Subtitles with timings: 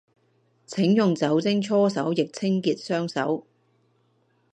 [0.65, 3.45] 請用酒精搓手液清潔雙手